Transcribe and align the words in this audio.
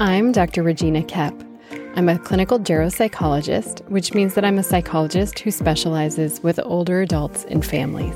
I'm 0.00 0.30
Dr. 0.30 0.62
Regina 0.62 1.02
Koepp. 1.02 1.44
I'm 1.96 2.08
a 2.08 2.20
clinical 2.20 2.60
geropsychologist, 2.60 3.84
which 3.88 4.14
means 4.14 4.34
that 4.34 4.44
I'm 4.44 4.56
a 4.56 4.62
psychologist 4.62 5.40
who 5.40 5.50
specializes 5.50 6.40
with 6.40 6.60
older 6.62 7.02
adults 7.02 7.44
and 7.46 7.66
families. 7.66 8.14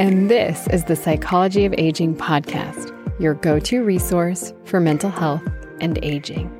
And 0.00 0.28
this 0.28 0.66
is 0.72 0.82
the 0.86 0.96
Psychology 0.96 1.66
of 1.66 1.74
Aging 1.78 2.16
podcast, 2.16 2.92
your 3.20 3.34
go 3.34 3.60
to 3.60 3.84
resource 3.84 4.52
for 4.64 4.80
mental 4.80 5.08
health 5.08 5.48
and 5.80 6.00
aging. 6.02 6.50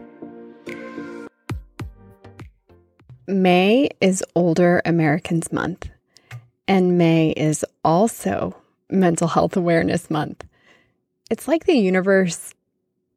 May 3.27 3.89
is 4.01 4.23
Older 4.37 4.83
Americans 4.85 5.51
Month, 5.51 5.91
and 6.69 6.97
May 6.97 7.31
is 7.31 7.65
also 7.85 8.55
Mental 8.89 9.27
Health 9.27 9.57
Awareness 9.57 10.11
Month. 10.11 10.45
It's 11.29 11.49
like 11.49 11.65
the 11.65 11.75
universe 11.75 12.55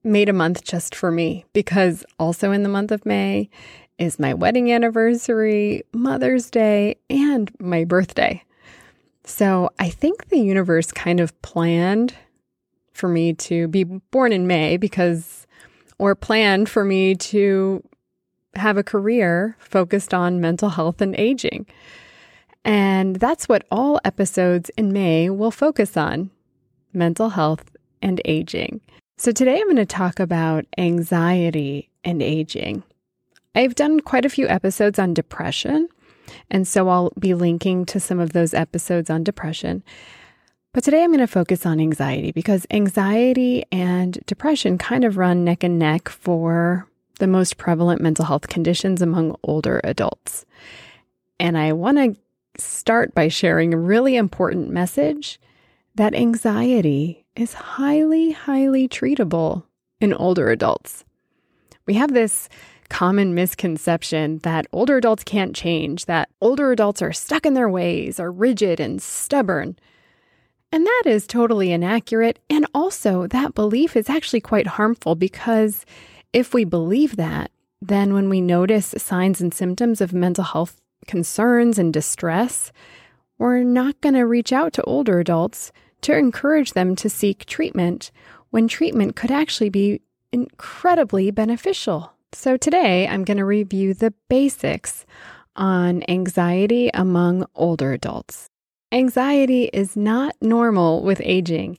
made 0.04 0.30
a 0.30 0.34
month 0.34 0.64
just 0.64 0.96
for 0.96 1.12
me 1.12 1.46
because 1.54 2.06
also 2.20 2.52
in 2.52 2.64
the 2.64 2.70
month 2.70 2.92
of 2.92 3.06
May 3.06 3.50
is 3.98 4.20
my 4.20 4.34
wedding 4.34 4.72
anniversary, 4.72 5.84
Mother's 5.94 6.50
Day, 6.50 6.98
and 7.10 7.52
my 7.60 7.84
birthday. 7.84 8.44
So 9.24 9.70
I 9.80 9.90
think 9.90 10.30
the 10.30 10.40
universe 10.40 10.92
kind 10.92 11.20
of 11.20 11.40
planned 11.42 12.16
for 12.94 13.10
me 13.10 13.34
to 13.34 13.68
be 13.68 13.84
born 13.84 14.32
in 14.32 14.48
May 14.48 14.78
because, 14.78 15.46
or 16.00 16.16
planned 16.16 16.70
for 16.70 16.84
me 16.84 17.16
to 17.16 17.84
have 18.56 18.78
a 18.78 18.84
career 18.84 19.56
focused 19.60 20.14
on 20.14 20.42
mental 20.42 20.70
health 20.70 21.02
and 21.02 21.16
aging. 21.18 21.66
And 22.64 23.18
that's 23.18 23.48
what 23.48 23.66
all 23.72 24.00
episodes 24.04 24.70
in 24.78 24.92
May 24.92 25.30
will 25.30 25.52
focus 25.52 25.96
on 25.96 26.32
mental 26.94 27.30
health 27.30 27.76
and 28.02 28.22
aging. 28.26 28.82
So, 29.20 29.32
today 29.32 29.60
I'm 29.60 29.66
going 29.66 29.78
to 29.78 29.86
talk 29.88 30.20
about 30.20 30.66
anxiety 30.78 31.90
and 32.04 32.22
aging. 32.22 32.84
I've 33.56 33.74
done 33.74 34.00
quite 34.00 34.26
a 34.26 34.30
few 34.30 34.48
episodes 34.48 35.00
on 35.00 35.16
depression, 35.16 35.90
and 36.52 36.68
so 36.68 36.88
I'll 36.88 37.12
be 37.18 37.34
linking 37.34 37.84
to 37.88 38.00
some 38.00 38.20
of 38.20 38.34
those 38.34 38.54
episodes 38.54 39.10
on 39.10 39.24
depression. 39.24 39.84
But 40.72 40.84
today 40.84 41.04
I'm 41.04 41.10
going 41.10 41.18
to 41.18 41.26
focus 41.26 41.66
on 41.66 41.80
anxiety 41.80 42.32
because 42.32 42.68
anxiety 42.70 43.66
and 43.72 44.20
depression 44.28 44.78
kind 44.78 45.04
of 45.04 45.18
run 45.18 45.44
neck 45.44 45.64
and 45.64 45.80
neck 45.80 46.10
for 46.10 46.88
the 47.18 47.26
most 47.26 47.58
prevalent 47.58 48.02
mental 48.02 48.26
health 48.26 48.48
conditions 48.48 49.02
among 49.02 49.36
older 49.42 49.82
adults. 49.84 50.46
And 51.40 51.58
I 51.58 51.74
want 51.74 51.98
to 51.98 52.62
start 52.62 53.16
by 53.16 53.30
sharing 53.30 53.74
a 53.74 53.80
really 53.80 54.16
important 54.16 54.70
message 54.70 55.40
that 55.96 56.14
anxiety 56.14 57.26
is 57.40 57.54
highly, 57.54 58.32
highly 58.32 58.88
treatable 58.88 59.64
in 60.02 60.14
older 60.14 60.50
adults. 60.50 61.06
We 61.86 61.94
have 61.96 62.14
this 62.14 62.50
common 62.90 63.34
misconception 63.36 64.40
that 64.40 64.66
older 64.72 64.98
adults 64.98 65.24
can't 65.24 65.56
change, 65.56 66.06
that 66.06 66.30
older 66.42 66.72
adults 66.72 67.02
are 67.02 67.14
stuck 67.14 67.46
in 67.46 67.54
their 67.54 67.70
ways, 67.70 68.20
are 68.20 68.32
rigid 68.32 68.80
and 68.80 69.02
stubborn. 69.02 69.78
And 70.72 70.86
that 70.86 71.04
is 71.06 71.28
totally 71.28 71.72
inaccurate. 71.72 72.40
And 72.50 72.66
also, 72.74 73.28
that 73.28 73.56
belief 73.56 73.96
is 73.96 74.10
actually 74.10 74.42
quite 74.42 74.68
harmful 74.68 75.16
because 75.16 75.86
if 76.34 76.54
we 76.54 76.66
believe 76.66 77.16
that, 77.16 77.52
then 77.82 78.14
when 78.14 78.30
we 78.30 78.42
notice 78.42 78.94
signs 78.98 79.40
and 79.40 79.54
symptoms 79.54 80.02
of 80.02 80.14
mental 80.14 80.44
health 80.44 80.82
concerns 81.06 81.78
and 81.78 81.94
distress, 81.94 82.72
we're 83.38 83.64
not 83.64 84.02
going 84.02 84.16
to 84.16 84.26
reach 84.26 84.52
out 84.52 84.74
to 84.74 84.84
older 84.84 85.20
adults 85.20 85.72
to 86.02 86.16
encourage 86.16 86.74
them 86.74 86.96
to 86.98 87.10
seek 87.10 87.46
treatment 87.46 88.12
when 88.50 88.68
treatment 88.68 89.16
could 89.16 89.32
actually 89.32 89.70
be 89.70 90.02
incredibly 90.32 91.32
beneficial. 91.32 92.14
So, 92.34 92.58
today 92.58 93.08
I'm 93.08 93.24
going 93.24 93.38
to 93.38 93.46
review 93.46 93.94
the 93.94 94.14
basics 94.30 95.06
on 95.56 96.04
anxiety 96.08 96.90
among 96.94 97.46
older 97.56 97.94
adults. 97.94 98.50
Anxiety 98.92 99.66
is 99.74 99.98
not 99.98 100.36
normal 100.42 101.04
with 101.04 101.22
aging 101.24 101.78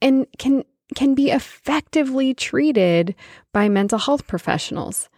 and 0.00 0.26
can, 0.38 0.64
can 0.94 1.14
be 1.14 1.30
effectively 1.30 2.34
treated 2.34 3.14
by 3.52 3.68
mental 3.68 3.98
health 3.98 4.26
professionals. 4.26 5.08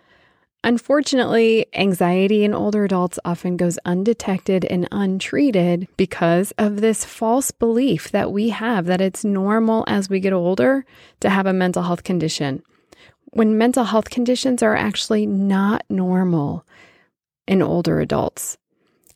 Unfortunately, 0.64 1.66
anxiety 1.72 2.42
in 2.42 2.52
older 2.52 2.84
adults 2.84 3.18
often 3.24 3.56
goes 3.56 3.78
undetected 3.84 4.64
and 4.64 4.88
untreated 4.90 5.86
because 5.96 6.52
of 6.58 6.80
this 6.80 7.04
false 7.04 7.52
belief 7.52 8.10
that 8.10 8.32
we 8.32 8.48
have 8.48 8.86
that 8.86 9.00
it's 9.00 9.24
normal 9.24 9.84
as 9.86 10.10
we 10.10 10.18
get 10.18 10.32
older 10.32 10.84
to 11.20 11.30
have 11.30 11.46
a 11.46 11.52
mental 11.52 11.84
health 11.84 12.02
condition. 12.02 12.62
When 13.30 13.56
mental 13.56 13.84
health 13.84 14.10
conditions 14.10 14.62
are 14.62 14.74
actually 14.74 15.26
not 15.26 15.84
normal 15.88 16.66
in 17.46 17.62
older 17.62 18.00
adults 18.00 18.58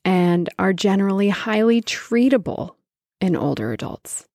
and 0.04 0.48
are 0.58 0.72
generally 0.72 1.31
highly 1.31 1.82
treatable 1.82 2.76
in 3.20 3.34
older 3.34 3.72
adults. 3.72 4.26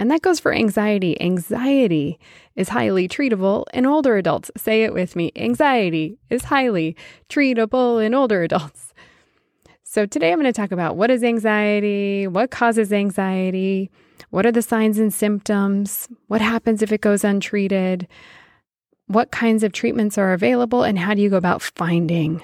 And 0.00 0.10
that 0.10 0.22
goes 0.22 0.40
for 0.40 0.54
anxiety. 0.54 1.20
Anxiety 1.20 2.18
is 2.56 2.70
highly 2.70 3.06
treatable 3.06 3.66
in 3.74 3.84
older 3.84 4.16
adults. 4.16 4.50
Say 4.56 4.82
it 4.82 4.94
with 4.94 5.14
me. 5.14 5.30
Anxiety 5.36 6.16
is 6.30 6.44
highly 6.44 6.96
treatable 7.28 8.02
in 8.02 8.14
older 8.14 8.42
adults. 8.42 8.94
So 9.84 10.06
today 10.06 10.32
I'm 10.32 10.40
going 10.40 10.50
to 10.50 10.58
talk 10.58 10.72
about 10.72 10.96
what 10.96 11.10
is 11.10 11.22
anxiety, 11.22 12.26
what 12.26 12.50
causes 12.50 12.94
anxiety, 12.94 13.90
what 14.30 14.46
are 14.46 14.52
the 14.52 14.62
signs 14.62 14.98
and 14.98 15.12
symptoms, 15.12 16.08
what 16.28 16.40
happens 16.40 16.80
if 16.80 16.92
it 16.92 17.02
goes 17.02 17.22
untreated, 17.22 18.08
what 19.06 19.30
kinds 19.30 19.62
of 19.62 19.72
treatments 19.72 20.16
are 20.16 20.32
available, 20.32 20.82
and 20.82 20.98
how 20.98 21.12
do 21.12 21.20
you 21.20 21.28
go 21.28 21.36
about 21.36 21.60
finding 21.60 22.42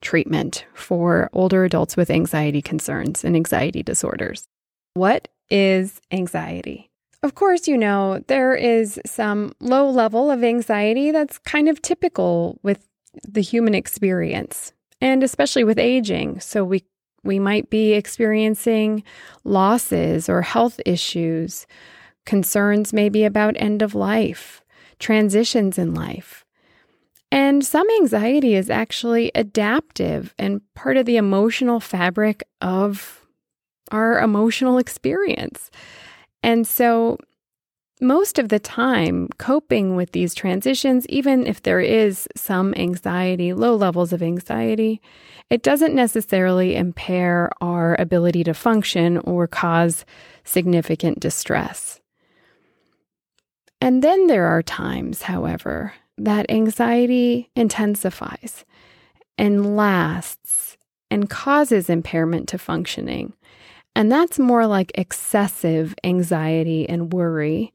treatment 0.00 0.64
for 0.74 1.28
older 1.32 1.64
adults 1.64 1.96
with 1.96 2.08
anxiety 2.08 2.62
concerns 2.62 3.24
and 3.24 3.34
anxiety 3.34 3.82
disorders. 3.82 4.44
What 4.92 5.26
is 5.50 6.00
anxiety? 6.10 6.90
Of 7.22 7.34
course, 7.34 7.66
you 7.66 7.78
know, 7.78 8.22
there 8.26 8.54
is 8.54 9.00
some 9.06 9.54
low 9.60 9.88
level 9.88 10.30
of 10.30 10.44
anxiety 10.44 11.10
that's 11.10 11.38
kind 11.38 11.68
of 11.68 11.80
typical 11.80 12.58
with 12.62 12.86
the 13.26 13.40
human 13.40 13.74
experience, 13.74 14.72
and 15.00 15.22
especially 15.22 15.64
with 15.64 15.78
aging. 15.78 16.40
So 16.40 16.64
we 16.64 16.84
we 17.22 17.38
might 17.38 17.70
be 17.70 17.94
experiencing 17.94 19.02
losses 19.44 20.28
or 20.28 20.42
health 20.42 20.78
issues, 20.84 21.66
concerns 22.26 22.92
maybe 22.92 23.24
about 23.24 23.56
end 23.56 23.80
of 23.80 23.94
life, 23.94 24.62
transitions 24.98 25.78
in 25.78 25.94
life. 25.94 26.44
And 27.32 27.64
some 27.64 27.88
anxiety 27.98 28.54
is 28.54 28.70
actually 28.70 29.32
adaptive 29.34 30.34
and 30.38 30.60
part 30.74 30.96
of 30.96 31.06
the 31.06 31.16
emotional 31.16 31.80
fabric 31.80 32.44
of 32.60 33.23
our 33.90 34.20
emotional 34.20 34.78
experience. 34.78 35.70
And 36.42 36.66
so, 36.66 37.18
most 38.00 38.38
of 38.38 38.48
the 38.48 38.58
time, 38.58 39.28
coping 39.38 39.96
with 39.96 40.12
these 40.12 40.34
transitions, 40.34 41.06
even 41.08 41.46
if 41.46 41.62
there 41.62 41.80
is 41.80 42.28
some 42.36 42.74
anxiety, 42.76 43.52
low 43.52 43.76
levels 43.76 44.12
of 44.12 44.22
anxiety, 44.22 45.00
it 45.48 45.62
doesn't 45.62 45.94
necessarily 45.94 46.74
impair 46.74 47.50
our 47.60 47.94
ability 48.00 48.44
to 48.44 48.54
function 48.54 49.18
or 49.18 49.46
cause 49.46 50.04
significant 50.42 51.20
distress. 51.20 52.00
And 53.80 54.02
then 54.02 54.26
there 54.26 54.46
are 54.46 54.62
times, 54.62 55.22
however, 55.22 55.92
that 56.18 56.50
anxiety 56.50 57.50
intensifies 57.54 58.64
and 59.36 59.76
lasts 59.76 60.76
and 61.10 61.28
causes 61.28 61.90
impairment 61.90 62.48
to 62.48 62.58
functioning. 62.58 63.34
And 63.96 64.10
that's 64.10 64.38
more 64.38 64.66
like 64.66 64.90
excessive 64.94 65.94
anxiety 66.02 66.88
and 66.88 67.12
worry 67.12 67.72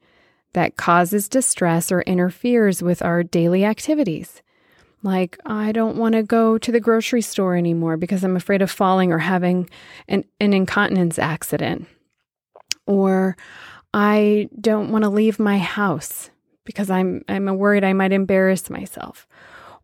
that 0.52 0.76
causes 0.76 1.28
distress 1.28 1.90
or 1.90 2.02
interferes 2.02 2.82
with 2.82 3.02
our 3.02 3.22
daily 3.22 3.64
activities. 3.64 4.42
Like, 5.02 5.38
I 5.46 5.72
don't 5.72 5.96
want 5.96 6.14
to 6.14 6.22
go 6.22 6.58
to 6.58 6.72
the 6.72 6.80
grocery 6.80 7.22
store 7.22 7.56
anymore 7.56 7.96
because 7.96 8.22
I'm 8.22 8.36
afraid 8.36 8.60
of 8.60 8.70
falling 8.70 9.12
or 9.12 9.18
having 9.18 9.70
an, 10.08 10.24
an 10.40 10.52
incontinence 10.52 11.18
accident. 11.18 11.86
Or 12.86 13.36
I 13.94 14.48
don't 14.60 14.90
want 14.90 15.04
to 15.04 15.10
leave 15.10 15.38
my 15.38 15.58
house 15.58 16.28
because 16.64 16.90
I'm, 16.90 17.24
I'm 17.28 17.46
worried 17.56 17.84
I 17.84 17.94
might 17.94 18.12
embarrass 18.12 18.68
myself. 18.68 19.26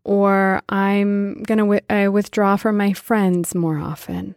Or 0.03 0.61
I'm 0.69 1.41
going 1.43 1.57
to 1.57 1.79
w- 1.79 2.11
withdraw 2.11 2.55
from 2.55 2.77
my 2.77 2.93
friends 2.93 3.55
more 3.55 3.79
often 3.79 4.35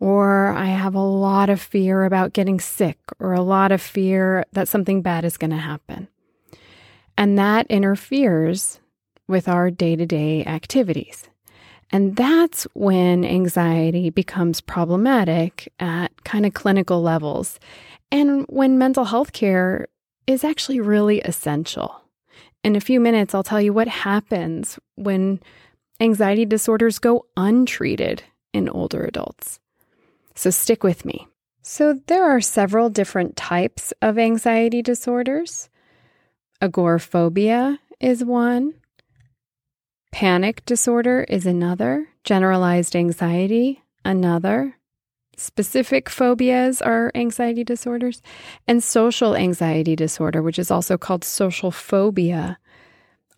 or 0.00 0.48
I 0.48 0.66
have 0.66 0.94
a 0.94 1.00
lot 1.00 1.50
of 1.50 1.60
fear 1.60 2.04
about 2.04 2.32
getting 2.32 2.60
sick, 2.60 2.98
or 3.18 3.32
a 3.32 3.42
lot 3.42 3.72
of 3.72 3.82
fear 3.82 4.44
that 4.52 4.68
something 4.68 5.02
bad 5.02 5.24
is 5.24 5.36
going 5.36 5.50
to 5.50 5.56
happen. 5.56 6.08
And 7.16 7.38
that 7.38 7.66
interferes 7.68 8.80
with 9.26 9.48
our 9.48 9.70
day 9.70 9.96
to 9.96 10.06
day 10.06 10.44
activities. 10.44 11.28
And 11.90 12.16
that's 12.16 12.64
when 12.74 13.24
anxiety 13.24 14.10
becomes 14.10 14.60
problematic 14.60 15.72
at 15.80 16.24
kind 16.24 16.44
of 16.46 16.54
clinical 16.54 17.02
levels, 17.02 17.58
and 18.12 18.44
when 18.48 18.78
mental 18.78 19.06
health 19.06 19.32
care 19.32 19.88
is 20.26 20.44
actually 20.44 20.80
really 20.80 21.20
essential. 21.22 22.02
In 22.62 22.76
a 22.76 22.80
few 22.80 23.00
minutes, 23.00 23.34
I'll 23.34 23.42
tell 23.42 23.60
you 23.60 23.72
what 23.72 23.88
happens 23.88 24.78
when 24.96 25.40
anxiety 26.00 26.44
disorders 26.44 26.98
go 26.98 27.24
untreated 27.36 28.22
in 28.52 28.68
older 28.68 29.04
adults. 29.04 29.58
So 30.38 30.50
stick 30.50 30.84
with 30.84 31.04
me. 31.04 31.26
So, 31.62 32.00
there 32.06 32.22
are 32.22 32.40
several 32.40 32.90
different 32.90 33.34
types 33.34 33.92
of 34.00 34.18
anxiety 34.18 34.82
disorders. 34.82 35.68
Agoraphobia 36.62 37.80
is 37.98 38.24
one, 38.24 38.74
panic 40.12 40.64
disorder 40.64 41.26
is 41.28 41.44
another, 41.44 42.06
generalized 42.22 42.94
anxiety, 42.94 43.82
another. 44.04 44.76
Specific 45.36 46.08
phobias 46.08 46.80
are 46.82 47.10
anxiety 47.16 47.64
disorders, 47.64 48.22
and 48.68 48.80
social 48.80 49.34
anxiety 49.34 49.96
disorder, 49.96 50.40
which 50.40 50.60
is 50.60 50.70
also 50.70 50.96
called 50.96 51.24
social 51.24 51.72
phobia, 51.72 52.58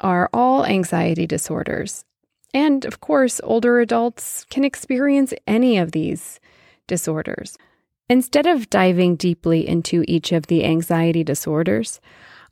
are 0.01 0.29
all 0.35 0.67
anxiety 0.67 1.27
disorders. 1.27 2.05
And 2.53 2.85
of 2.85 3.01
course, 3.01 3.41
older 3.43 3.81
adults 3.81 4.45
can 4.51 4.65
experience 4.65 5.33
any 5.47 5.79
of 5.79 5.93
these 5.93 6.39
disorders. 6.91 7.57
Instead 8.11 8.47
of 8.47 8.69
diving 8.69 9.15
deeply 9.15 9.67
into 9.67 10.05
each 10.09 10.33
of 10.33 10.49
the 10.49 10.65
anxiety 10.65 11.23
disorders, 11.23 12.01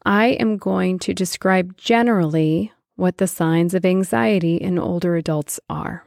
I 0.05 0.29
am 0.29 0.57
going 0.57 1.01
to 1.01 1.13
describe 1.13 1.77
generally 1.77 2.73
what 2.95 3.19
the 3.19 3.27
signs 3.27 3.75
of 3.75 3.85
anxiety 3.85 4.55
in 4.57 4.79
older 4.79 5.17
adults 5.17 5.59
are. 5.69 6.05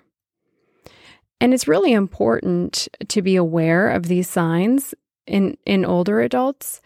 And 1.41 1.53
it's 1.53 1.67
really 1.67 1.91
important 1.91 2.87
to 3.09 3.21
be 3.21 3.35
aware 3.35 3.89
of 3.89 4.03
these 4.03 4.29
signs 4.29 4.93
in, 5.27 5.57
in 5.65 5.83
older 5.83 6.21
adults 6.21 6.81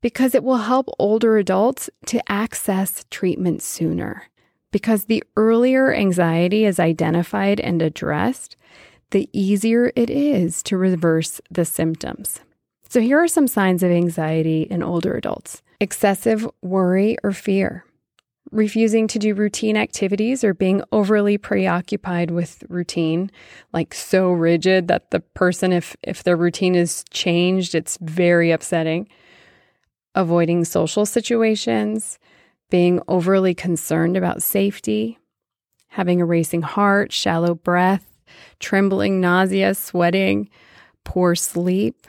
because 0.00 0.34
it 0.34 0.44
will 0.44 0.58
help 0.58 0.88
older 0.98 1.36
adults 1.36 1.90
to 2.06 2.32
access 2.32 3.04
treatment 3.10 3.62
sooner. 3.62 4.24
Because 4.70 5.04
the 5.04 5.22
earlier 5.36 5.92
anxiety 5.92 6.64
is 6.64 6.80
identified 6.80 7.60
and 7.60 7.82
addressed, 7.82 8.56
the 9.10 9.28
easier 9.32 9.92
it 9.96 10.10
is 10.10 10.62
to 10.64 10.76
reverse 10.76 11.40
the 11.50 11.64
symptoms. 11.64 12.40
So, 12.88 13.00
here 13.00 13.18
are 13.18 13.28
some 13.28 13.48
signs 13.48 13.82
of 13.82 13.90
anxiety 13.90 14.62
in 14.62 14.82
older 14.82 15.14
adults. 15.14 15.62
Excessive 15.80 16.48
worry 16.62 17.16
or 17.22 17.32
fear, 17.32 17.84
refusing 18.50 19.08
to 19.08 19.18
do 19.18 19.34
routine 19.34 19.76
activities 19.76 20.44
or 20.44 20.54
being 20.54 20.82
overly 20.92 21.36
preoccupied 21.36 22.30
with 22.30 22.64
routine, 22.68 23.30
like 23.72 23.92
so 23.92 24.30
rigid 24.30 24.88
that 24.88 25.10
the 25.10 25.20
person, 25.20 25.72
if, 25.72 25.96
if 26.02 26.22
their 26.22 26.36
routine 26.36 26.74
is 26.74 27.04
changed, 27.10 27.74
it's 27.74 27.98
very 28.00 28.50
upsetting. 28.50 29.08
Avoiding 30.14 30.64
social 30.64 31.04
situations, 31.04 32.18
being 32.70 33.00
overly 33.08 33.54
concerned 33.54 34.16
about 34.16 34.42
safety, 34.42 35.18
having 35.88 36.20
a 36.20 36.26
racing 36.26 36.62
heart, 36.62 37.12
shallow 37.12 37.54
breath, 37.54 38.15
trembling, 38.58 39.20
nausea, 39.20 39.74
sweating, 39.74 40.48
poor 41.04 41.34
sleep, 41.34 42.06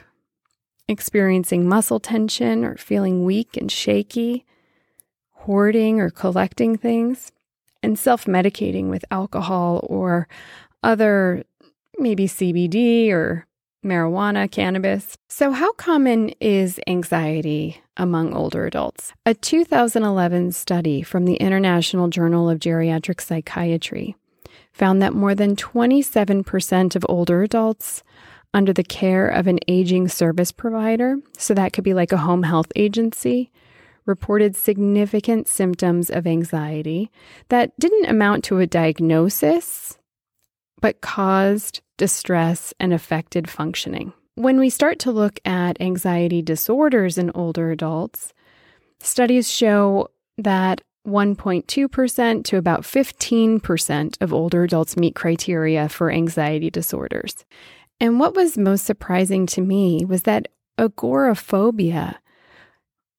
experiencing 0.88 1.68
muscle 1.68 2.00
tension 2.00 2.64
or 2.64 2.76
feeling 2.76 3.24
weak 3.24 3.56
and 3.56 3.70
shaky, 3.70 4.44
hoarding 5.32 6.00
or 6.00 6.10
collecting 6.10 6.76
things, 6.76 7.32
and 7.82 7.98
self 7.98 8.24
medicating 8.24 8.88
with 8.88 9.04
alcohol 9.10 9.86
or 9.88 10.28
other, 10.82 11.44
maybe 11.98 12.26
CBD 12.26 13.10
or 13.10 13.46
marijuana, 13.84 14.50
cannabis. 14.50 15.16
So, 15.28 15.52
how 15.52 15.72
common 15.72 16.30
is 16.40 16.80
anxiety 16.86 17.80
among 17.96 18.34
older 18.34 18.66
adults? 18.66 19.12
A 19.24 19.34
2011 19.34 20.52
study 20.52 21.02
from 21.02 21.24
the 21.24 21.36
International 21.36 22.08
Journal 22.08 22.50
of 22.50 22.58
Geriatric 22.58 23.20
Psychiatry 23.20 24.16
found 24.78 25.02
that 25.02 25.12
more 25.12 25.34
than 25.34 25.56
27% 25.56 26.96
of 26.96 27.04
older 27.08 27.42
adults 27.42 28.02
under 28.54 28.72
the 28.72 28.84
care 28.84 29.28
of 29.28 29.46
an 29.46 29.58
aging 29.68 30.08
service 30.08 30.52
provider, 30.52 31.16
so 31.36 31.52
that 31.52 31.72
could 31.72 31.84
be 31.84 31.94
like 31.94 32.12
a 32.12 32.18
home 32.18 32.44
health 32.44 32.72
agency, 32.76 33.50
reported 34.06 34.56
significant 34.56 35.48
symptoms 35.48 36.08
of 36.08 36.26
anxiety 36.26 37.10
that 37.48 37.78
didn't 37.78 38.06
amount 38.06 38.44
to 38.44 38.58
a 38.58 38.66
diagnosis, 38.66 39.98
but 40.80 41.00
caused 41.00 41.82
distress 41.98 42.72
and 42.80 42.94
affected 42.94 43.50
functioning. 43.50 44.12
When 44.36 44.60
we 44.60 44.70
start 44.70 45.00
to 45.00 45.12
look 45.12 45.40
at 45.44 45.80
anxiety 45.80 46.40
disorders 46.40 47.18
in 47.18 47.32
older 47.34 47.72
adults, 47.72 48.32
studies 49.00 49.50
show 49.50 50.08
that 50.38 50.80
1.2% 51.08 52.44
to 52.44 52.56
about 52.56 52.82
15% 52.82 54.22
of 54.22 54.32
older 54.32 54.62
adults 54.62 54.96
meet 54.96 55.14
criteria 55.14 55.88
for 55.88 56.10
anxiety 56.10 56.70
disorders. 56.70 57.44
And 58.00 58.20
what 58.20 58.36
was 58.36 58.56
most 58.56 58.84
surprising 58.84 59.46
to 59.46 59.60
me 59.60 60.04
was 60.04 60.22
that 60.22 60.48
agoraphobia 60.78 62.20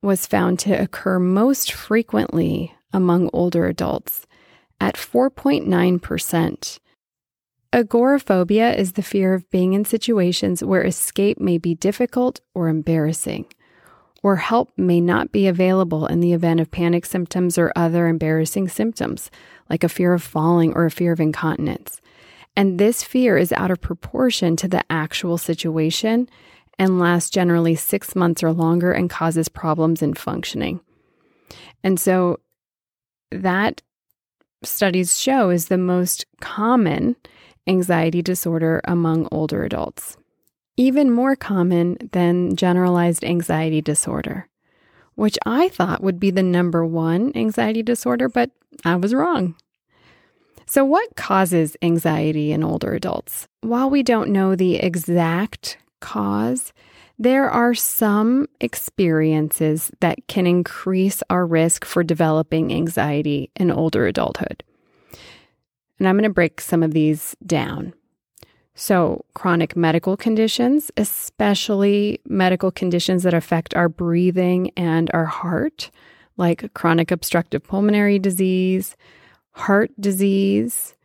was 0.01 0.25
found 0.25 0.59
to 0.59 0.73
occur 0.73 1.19
most 1.19 1.73
frequently 1.73 2.73
among 2.93 3.29
older 3.33 3.67
adults 3.67 4.25
at 4.79 4.95
4.9%. 4.95 6.79
Agoraphobia 7.71 8.73
is 8.73 8.93
the 8.93 9.03
fear 9.03 9.33
of 9.33 9.49
being 9.51 9.73
in 9.73 9.85
situations 9.85 10.63
where 10.63 10.83
escape 10.83 11.39
may 11.39 11.57
be 11.57 11.75
difficult 11.75 12.41
or 12.55 12.67
embarrassing, 12.67 13.45
or 14.23 14.35
help 14.35 14.71
may 14.77 14.99
not 14.99 15.31
be 15.31 15.47
available 15.47 16.05
in 16.05 16.19
the 16.19 16.33
event 16.33 16.59
of 16.59 16.71
panic 16.71 17.05
symptoms 17.05 17.57
or 17.57 17.71
other 17.75 18.07
embarrassing 18.07 18.67
symptoms, 18.67 19.31
like 19.69 19.83
a 19.83 19.89
fear 19.89 20.13
of 20.13 20.23
falling 20.23 20.73
or 20.73 20.85
a 20.85 20.91
fear 20.91 21.11
of 21.13 21.19
incontinence. 21.19 22.01
And 22.55 22.79
this 22.79 23.03
fear 23.03 23.37
is 23.37 23.53
out 23.53 23.71
of 23.71 23.79
proportion 23.79 24.55
to 24.57 24.67
the 24.67 24.83
actual 24.89 25.37
situation 25.37 26.29
and 26.77 26.99
lasts 26.99 27.29
generally 27.29 27.75
six 27.75 28.15
months 28.15 28.43
or 28.43 28.51
longer 28.51 28.91
and 28.91 29.09
causes 29.09 29.49
problems 29.49 30.01
in 30.01 30.13
functioning. 30.13 30.79
And 31.83 31.99
so 31.99 32.39
that 33.31 33.81
studies 34.63 35.19
show 35.19 35.49
is 35.49 35.67
the 35.67 35.77
most 35.77 36.25
common 36.41 37.15
anxiety 37.67 38.21
disorder 38.21 38.81
among 38.85 39.27
older 39.31 39.63
adults, 39.63 40.17
even 40.79 41.11
more 41.11 41.35
common 41.35 41.97
than 42.13 42.55
generalized 42.55 43.25
anxiety 43.25 43.81
disorder, 43.81 44.47
which 45.15 45.37
I 45.45 45.67
thought 45.67 46.01
would 46.01 46.21
be 46.21 46.31
the 46.31 46.41
number 46.41 46.85
one 46.85 47.33
anxiety 47.35 47.83
disorder, 47.83 48.29
but 48.29 48.51
I 48.85 48.95
was 48.95 49.13
wrong. 49.13 49.55
So, 50.65 50.85
what 50.85 51.17
causes 51.17 51.75
anxiety 51.81 52.53
in 52.53 52.63
older 52.63 52.93
adults? 52.93 53.45
While 53.59 53.89
we 53.89 54.03
don't 54.03 54.29
know 54.29 54.55
the 54.55 54.77
exact 54.77 55.77
cause, 55.99 56.71
there 57.17 57.49
are 57.49 57.73
some 57.73 58.47
experiences 58.61 59.91
that 59.99 60.27
can 60.29 60.47
increase 60.47 61.21
our 61.29 61.45
risk 61.45 61.83
for 61.83 62.03
developing 62.03 62.71
anxiety 62.71 63.51
in 63.57 63.69
older 63.69 64.07
adulthood. 64.07 64.63
And 65.97 66.07
I'm 66.07 66.15
going 66.15 66.23
to 66.23 66.29
break 66.29 66.61
some 66.61 66.83
of 66.83 66.93
these 66.93 67.35
down. 67.45 67.93
So, 68.81 69.25
chronic 69.33 69.75
medical 69.75 70.15
conditions, 70.15 70.89
especially 70.95 72.21
medical 72.23 72.71
conditions 72.71 73.23
that 73.23 73.33
affect 73.33 73.73
our 73.75 73.89
breathing 73.89 74.71
and 74.77 75.11
our 75.13 75.25
heart, 75.25 75.91
like 76.37 76.73
chronic 76.73 77.11
obstructive 77.11 77.61
pulmonary 77.61 78.19
disease, 78.19 78.95
heart 79.51 79.91
disease 79.99 80.95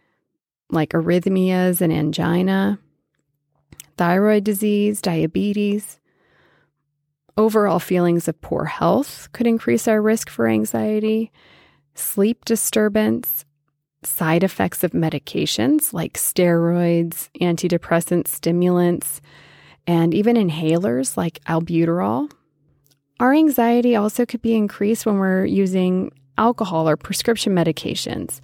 like 0.71 0.91
arrhythmias 0.91 1.81
and 1.81 1.93
angina, 1.93 2.79
thyroid 3.97 4.45
disease, 4.45 5.03
diabetes. 5.03 5.99
Overall 7.37 7.81
feelings 7.81 8.29
of 8.29 8.41
poor 8.41 8.67
health 8.67 9.29
could 9.33 9.49
increase 9.49 9.89
our 9.89 10.01
risk 10.01 10.31
for 10.31 10.47
anxiety, 10.47 11.33
sleep 11.97 12.45
disturbance, 12.45 13.45
side 14.07 14.43
effects 14.43 14.85
of 14.85 14.93
medications 14.93 15.93
like 15.93 16.15
steroids, 16.15 17.29
antidepressant 17.41 18.29
stimulants, 18.29 19.21
and 19.87 20.15
even 20.15 20.37
inhalers 20.37 21.17
like 21.17 21.43
albuterol. 21.45 22.31
Our 23.21 23.33
anxiety 23.33 23.97
also 23.97 24.27
could 24.27 24.43
be 24.43 24.55
increased 24.55 25.07
when 25.07 25.19
we're 25.19 25.45
using 25.45 26.11
alcohol 26.37 26.89
or 26.89 26.97
prescription 26.97 27.55
medications, 27.55 28.41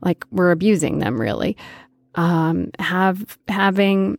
like 0.00 0.24
we're 0.30 0.52
abusing 0.52 0.98
them 0.98 1.20
really, 1.20 1.56
um, 2.14 2.70
have 2.78 3.38
having 3.48 4.18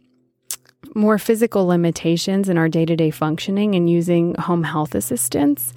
more 0.95 1.17
physical 1.17 1.65
limitations 1.65 2.49
in 2.49 2.57
our 2.57 2.69
day 2.69 2.85
to 2.85 2.95
day 2.95 3.11
functioning 3.11 3.75
and 3.75 3.89
using 3.89 4.35
home 4.35 4.63
health 4.63 4.95
assistance, 4.95 5.73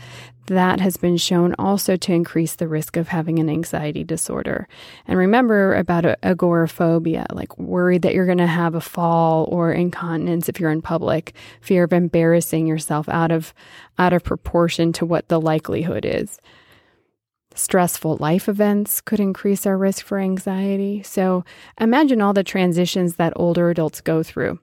that 0.46 0.80
has 0.80 0.96
been 0.96 1.16
shown 1.16 1.54
also 1.58 1.96
to 1.96 2.12
increase 2.12 2.54
the 2.54 2.68
risk 2.68 2.96
of 2.96 3.08
having 3.08 3.38
an 3.38 3.50
anxiety 3.50 4.04
disorder. 4.04 4.68
And 5.06 5.18
remember 5.18 5.74
about 5.74 6.04
agoraphobia, 6.22 7.26
like 7.32 7.56
worried 7.58 8.02
that 8.02 8.14
you're 8.14 8.26
going 8.26 8.38
to 8.38 8.46
have 8.46 8.74
a 8.74 8.80
fall 8.80 9.48
or 9.50 9.72
incontinence 9.72 10.48
if 10.48 10.60
you're 10.60 10.70
in 10.70 10.82
public, 10.82 11.34
fear 11.60 11.84
of 11.84 11.92
embarrassing 11.92 12.66
yourself 12.66 13.08
out 13.08 13.32
of 13.32 13.52
out 13.98 14.12
of 14.12 14.22
proportion 14.22 14.92
to 14.92 15.06
what 15.06 15.28
the 15.28 15.40
likelihood 15.40 16.04
is. 16.04 16.38
Stressful 17.54 18.18
life 18.18 18.48
events 18.48 19.00
could 19.00 19.18
increase 19.18 19.64
our 19.64 19.78
risk 19.78 20.04
for 20.04 20.18
anxiety. 20.18 21.02
So 21.02 21.42
imagine 21.80 22.20
all 22.20 22.34
the 22.34 22.44
transitions 22.44 23.16
that 23.16 23.32
older 23.34 23.70
adults 23.70 24.02
go 24.02 24.22
through, 24.22 24.60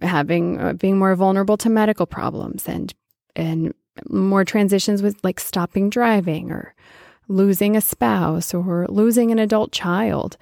having 0.00 0.60
uh, 0.60 0.72
being 0.74 0.98
more 0.98 1.14
vulnerable 1.14 1.56
to 1.58 1.70
medical 1.70 2.06
problems 2.06 2.68
and 2.68 2.94
and 3.36 3.74
more 4.08 4.44
transitions 4.44 5.02
with 5.02 5.16
like 5.22 5.38
stopping 5.38 5.90
driving 5.90 6.50
or 6.50 6.74
losing 7.28 7.76
a 7.76 7.80
spouse 7.80 8.52
or 8.52 8.86
losing 8.88 9.30
an 9.30 9.38
adult 9.38 9.72
child, 9.72 10.36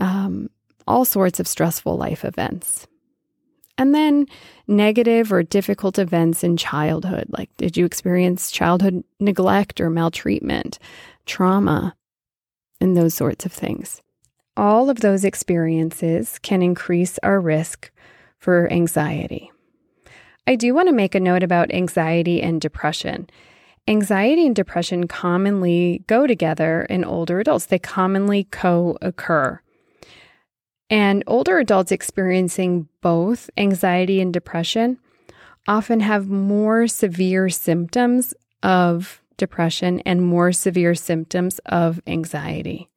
um, 0.00 0.48
all 0.86 1.04
sorts 1.04 1.38
of 1.38 1.46
stressful 1.46 1.96
life 1.96 2.24
events. 2.24 2.86
And 3.76 3.94
then 3.94 4.26
negative 4.66 5.32
or 5.32 5.44
difficult 5.44 5.98
events 5.98 6.42
in 6.42 6.56
childhood, 6.56 7.26
like 7.28 7.48
did 7.56 7.76
you 7.76 7.84
experience 7.84 8.50
childhood 8.50 9.04
neglect 9.20 9.80
or 9.80 9.88
maltreatment, 9.88 10.80
trauma, 11.26 11.94
and 12.80 12.96
those 12.96 13.14
sorts 13.14 13.44
of 13.44 13.52
things. 13.52 14.02
All 14.56 14.90
of 14.90 15.00
those 15.00 15.24
experiences 15.24 16.38
can 16.40 16.62
increase 16.62 17.18
our 17.22 17.40
risk 17.40 17.90
for 18.38 18.72
anxiety. 18.72 19.50
I 20.46 20.56
do 20.56 20.74
want 20.74 20.88
to 20.88 20.94
make 20.94 21.14
a 21.14 21.20
note 21.20 21.42
about 21.42 21.72
anxiety 21.72 22.40
and 22.40 22.60
depression. 22.60 23.28
Anxiety 23.86 24.46
and 24.46 24.56
depression 24.56 25.06
commonly 25.06 26.04
go 26.06 26.26
together 26.26 26.82
in 26.82 27.04
older 27.04 27.40
adults, 27.40 27.66
they 27.66 27.78
commonly 27.78 28.44
co 28.44 28.96
occur. 29.02 29.60
And 30.90 31.22
older 31.26 31.58
adults 31.58 31.92
experiencing 31.92 32.88
both 33.02 33.50
anxiety 33.58 34.20
and 34.20 34.32
depression 34.32 34.98
often 35.66 36.00
have 36.00 36.28
more 36.28 36.86
severe 36.86 37.50
symptoms 37.50 38.32
of 38.62 39.20
depression 39.36 40.00
and 40.00 40.22
more 40.22 40.52
severe 40.52 40.94
symptoms 40.94 41.58
of 41.66 42.00
anxiety. 42.06 42.88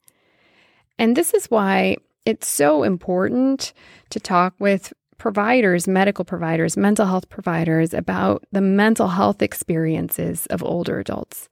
And 0.97 1.15
this 1.15 1.33
is 1.33 1.51
why 1.51 1.97
it's 2.25 2.47
so 2.47 2.83
important 2.83 3.73
to 4.09 4.19
talk 4.19 4.53
with 4.59 4.93
providers, 5.21 5.87
medical 5.87 6.25
providers, 6.25 6.75
mental 6.75 7.05
health 7.05 7.29
providers 7.29 7.93
about 7.93 8.43
the 8.51 8.59
mental 8.59 9.07
health 9.09 9.39
experiences 9.43 10.47
of 10.47 10.63
older 10.63 10.97
adults. 10.99 11.47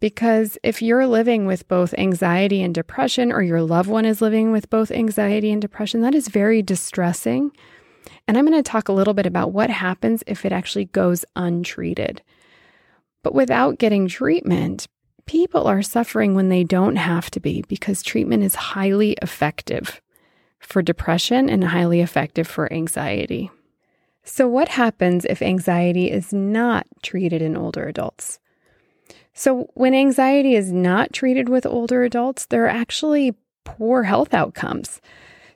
Because 0.00 0.58
if 0.62 0.82
you're 0.82 1.06
living 1.06 1.46
with 1.46 1.66
both 1.66 1.94
anxiety 1.96 2.60
and 2.60 2.74
depression, 2.74 3.32
or 3.32 3.40
your 3.40 3.62
loved 3.62 3.88
one 3.88 4.04
is 4.04 4.20
living 4.20 4.52
with 4.52 4.68
both 4.68 4.90
anxiety 4.90 5.50
and 5.50 5.62
depression, 5.62 6.02
that 6.02 6.14
is 6.14 6.28
very 6.28 6.60
distressing. 6.60 7.52
And 8.28 8.36
I'm 8.36 8.44
going 8.44 8.62
to 8.62 8.70
talk 8.70 8.90
a 8.90 8.92
little 8.92 9.14
bit 9.14 9.24
about 9.24 9.50
what 9.50 9.70
happens 9.70 10.22
if 10.26 10.44
it 10.44 10.52
actually 10.52 10.84
goes 10.84 11.24
untreated. 11.34 12.20
But 13.22 13.34
without 13.34 13.78
getting 13.78 14.08
treatment, 14.08 14.86
people 15.24 15.66
are 15.66 15.80
suffering 15.80 16.34
when 16.34 16.50
they 16.50 16.64
don't 16.64 16.96
have 16.96 17.30
to 17.30 17.40
be 17.40 17.64
because 17.66 18.02
treatment 18.02 18.42
is 18.42 18.56
highly 18.56 19.12
effective 19.22 20.02
for 20.60 20.82
depression 20.82 21.50
and 21.50 21.64
highly 21.64 22.00
effective 22.00 22.46
for 22.46 22.72
anxiety. 22.72 23.50
So, 24.22 24.46
what 24.46 24.68
happens 24.68 25.24
if 25.24 25.42
anxiety 25.42 26.10
is 26.10 26.32
not 26.32 26.86
treated 27.02 27.42
in 27.42 27.56
older 27.56 27.88
adults? 27.88 28.38
So, 29.32 29.70
when 29.74 29.94
anxiety 29.94 30.54
is 30.54 30.70
not 30.70 31.12
treated 31.12 31.48
with 31.48 31.66
older 31.66 32.04
adults, 32.04 32.46
there 32.46 32.64
are 32.66 32.68
actually 32.68 33.34
poor 33.64 34.02
health 34.02 34.34
outcomes. 34.34 35.00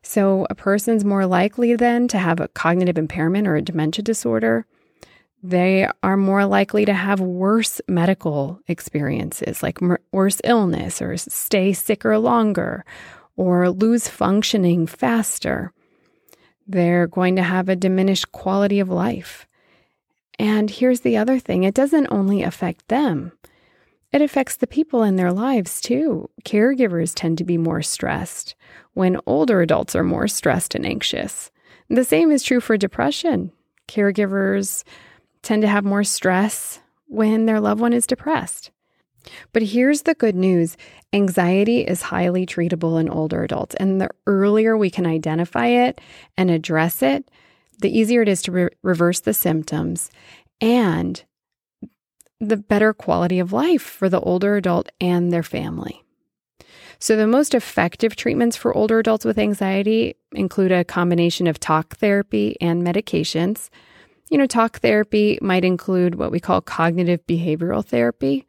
So, 0.03 0.47
a 0.49 0.55
person's 0.55 1.05
more 1.05 1.27
likely 1.27 1.77
then 1.77 2.09
to 2.09 2.19
have 2.19 2.41
a 2.41 2.49
cognitive 2.49 2.99
impairment 2.99 3.47
or 3.47 3.57
a 3.57 3.63
dementia 3.63 4.03
disorder. 4.03 4.67
They 5.43 5.87
are 6.03 6.17
more 6.17 6.47
likely 6.47 6.87
to 6.87 6.95
have 6.95 7.21
worse 7.21 7.81
medical 7.87 8.61
experiences, 8.67 9.63
like 9.63 9.79
worse 10.11 10.41
illness, 10.43 11.03
or 11.03 11.19
stay 11.19 11.75
sicker 11.75 12.19
longer, 12.19 12.85
or 13.37 13.71
lose 13.71 14.09
functioning 14.09 14.87
faster. 14.87 15.73
They're 16.67 17.07
going 17.07 17.37
to 17.37 17.43
have 17.43 17.69
a 17.69 17.77
diminished 17.77 18.33
quality 18.33 18.81
of 18.81 18.89
life. 18.89 19.47
And 20.39 20.71
here's 20.71 21.01
the 21.01 21.17
other 21.17 21.39
thing 21.39 21.65
it 21.65 21.75
doesn't 21.75 22.09
only 22.11 22.43
affect 22.43 22.89
them, 22.89 23.33
it 24.13 24.23
affects 24.23 24.57
the 24.57 24.67
people 24.67 25.03
in 25.03 25.17
their 25.17 25.33
lives 25.33 25.81
too. 25.81 26.31
Caregivers 26.45 27.13
tend 27.15 27.39
to 27.39 27.45
be 27.45 27.59
more 27.59 27.83
stressed 27.83 28.55
when 28.95 29.21
older 29.27 29.61
adults 29.61 29.97
are 29.97 30.05
more 30.05 30.29
stressed 30.29 30.75
and 30.75 30.87
anxious. 30.87 31.51
The 31.89 32.05
same 32.05 32.31
is 32.31 32.43
true 32.43 32.61
for 32.61 32.77
depression. 32.77 33.53
Caregivers 33.89 34.85
tend 35.43 35.63
to 35.63 35.69
have 35.69 35.85
more 35.85 36.05
stress 36.05 36.81
when 37.07 37.47
their 37.47 37.61
loved 37.61 37.81
one 37.81 37.93
is 37.93 38.07
depressed. 38.07 38.71
But 39.53 39.63
here's 39.63 40.03
the 40.03 40.15
good 40.15 40.35
news 40.35 40.77
anxiety 41.13 41.81
is 41.81 42.03
highly 42.03 42.45
treatable 42.47 43.01
in 43.01 43.09
older 43.09 43.45
adults. 43.45 43.75
And 43.77 44.01
the 44.01 44.11
earlier 44.27 44.77
we 44.77 44.91
can 44.91 45.07
identify 45.07 45.67
it 45.67 46.01
and 46.37 46.51
address 46.51 47.03
it, 47.03 47.31
the 47.81 47.97
easier 47.97 48.23
it 48.23 48.29
is 48.29 48.43
to 48.43 48.53
re- 48.53 48.69
reverse 48.83 49.21
the 49.21 49.35
symptoms 49.35 50.11
and 50.61 51.23
the 52.41 52.57
better 52.57 52.93
quality 52.93 53.39
of 53.39 53.53
life 53.53 53.83
for 53.83 54.09
the 54.09 54.21
older 54.21 54.57
adult 54.57 54.89
and 55.01 55.33
their 55.33 55.43
family. 55.43 56.05
So, 56.99 57.17
the 57.17 57.27
most 57.27 57.55
effective 57.55 58.17
treatments 58.17 58.57
for 58.57 58.75
older 58.75 58.99
adults 58.99 59.25
with 59.25 59.39
anxiety 59.39 60.17
include 60.33 60.73
a 60.73 60.85
combination 60.85 61.47
of 61.47 61.61
talk 61.61 61.97
therapy 61.97 62.57
and 62.61 62.83
medications. 62.83 63.69
You 64.31 64.39
know, 64.39 64.47
talk 64.47 64.79
therapy 64.79 65.39
might 65.43 65.65
include 65.65 66.15
what 66.15 66.31
we 66.31 66.41
call 66.41 66.61
cognitive 66.61 67.27
behavioral 67.27 67.85
therapy. 67.85 68.47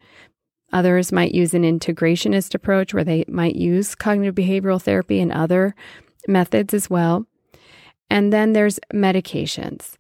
Others 0.75 1.13
might 1.13 1.33
use 1.33 1.53
an 1.53 1.63
integrationist 1.63 2.53
approach 2.53 2.93
where 2.93 3.05
they 3.05 3.23
might 3.29 3.55
use 3.55 3.95
cognitive 3.95 4.35
behavioral 4.35 4.81
therapy 4.81 5.21
and 5.21 5.31
other 5.31 5.73
methods 6.27 6.73
as 6.73 6.89
well. 6.89 7.25
And 8.09 8.33
then 8.33 8.51
there's 8.51 8.77
medications. 8.93 9.95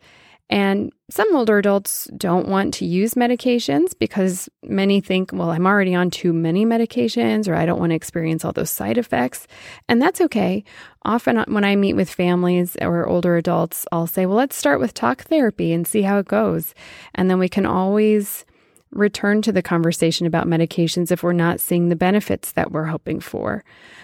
And 0.49 0.91
some 1.09 1.33
older 1.33 1.57
adults 1.57 2.09
don't 2.17 2.49
want 2.49 2.73
to 2.75 2.85
use 2.85 3.13
medications 3.13 3.97
because 3.97 4.49
many 4.63 4.99
think, 4.99 5.31
well, 5.31 5.49
I'm 5.49 5.65
already 5.65 5.95
on 5.95 6.09
too 6.09 6.33
many 6.33 6.65
medications 6.65 7.47
or 7.47 7.55
I 7.55 7.65
don't 7.65 7.79
want 7.79 7.91
to 7.91 7.95
experience 7.95 8.43
all 8.43 8.51
those 8.51 8.69
side 8.69 8.97
effects. 8.97 9.47
And 9.87 10.01
that's 10.01 10.19
okay. 10.19 10.65
Often, 11.03 11.45
when 11.47 11.63
I 11.63 11.77
meet 11.77 11.93
with 11.93 12.09
families 12.09 12.75
or 12.81 13.07
older 13.07 13.37
adults, 13.37 13.85
I'll 13.93 14.07
say, 14.07 14.25
well, 14.25 14.35
let's 14.35 14.57
start 14.57 14.81
with 14.81 14.93
talk 14.93 15.21
therapy 15.23 15.71
and 15.71 15.87
see 15.87 16.01
how 16.01 16.19
it 16.19 16.27
goes. 16.27 16.75
And 17.15 17.31
then 17.31 17.39
we 17.39 17.47
can 17.47 17.65
always 17.65 18.45
return 18.91 19.41
to 19.41 19.51
the 19.51 19.61
conversation 19.61 20.25
about 20.25 20.47
medications 20.47 21.11
if 21.11 21.21
we're 21.21 21.33
not 21.33 21.59
seeing 21.59 21.89
the 21.89 21.95
benefits 21.95 22.51
that 22.53 22.71
we're 22.71 22.85
hoping 22.85 23.19
for. 23.19 23.63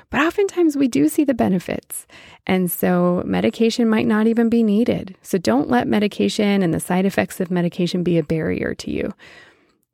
But 0.09 0.21
oftentimes 0.21 0.75
we 0.75 0.87
do 0.87 1.07
see 1.07 1.23
the 1.23 1.33
benefits. 1.33 2.05
And 2.45 2.69
so 2.69 3.23
medication 3.25 3.87
might 3.87 4.07
not 4.07 4.27
even 4.27 4.49
be 4.49 4.63
needed. 4.63 5.15
So 5.21 5.37
don't 5.37 5.69
let 5.69 5.87
medication 5.87 6.61
and 6.61 6.73
the 6.73 6.79
side 6.79 7.05
effects 7.05 7.39
of 7.39 7.49
medication 7.49 8.03
be 8.03 8.17
a 8.17 8.23
barrier 8.23 8.75
to 8.75 8.91
you. 8.91 9.13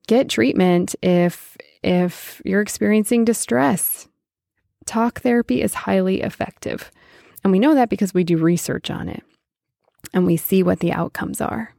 Get 0.07 0.29
treatment 0.29 0.95
if 1.01 1.57
if 1.83 2.41
you're 2.43 2.61
experiencing 2.61 3.23
distress. 3.23 4.07
Talk 4.85 5.21
therapy 5.21 5.61
is 5.61 5.73
highly 5.73 6.21
effective. 6.21 6.91
And 7.43 7.51
we 7.51 7.59
know 7.59 7.75
that 7.75 7.89
because 7.89 8.13
we 8.13 8.23
do 8.23 8.37
research 8.37 8.89
on 8.89 9.09
it 9.09 9.23
and 10.13 10.25
we 10.25 10.37
see 10.37 10.63
what 10.63 10.79
the 10.79 10.91
outcomes 10.91 11.39
are. 11.39 11.75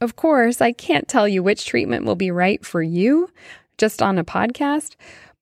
Of 0.00 0.16
course, 0.16 0.62
I 0.62 0.72
can't 0.72 1.06
tell 1.08 1.28
you 1.28 1.42
which 1.42 1.66
treatment 1.66 2.06
will 2.06 2.16
be 2.16 2.30
right 2.30 2.64
for 2.64 2.82
you 2.82 3.28
just 3.76 4.00
on 4.00 4.18
a 4.18 4.24
podcast, 4.24 4.96